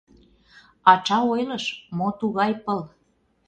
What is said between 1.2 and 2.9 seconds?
ойлыш, мо тугай пыл.